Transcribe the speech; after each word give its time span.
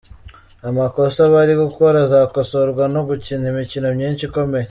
Amakosa 0.69 1.21
bari 1.33 1.53
gukora 1.63 1.97
azakosorwa 2.05 2.83
no 2.93 3.01
gukina 3.07 3.45
imikino 3.51 3.87
myinshi 3.97 4.23
ikomeye. 4.27 4.59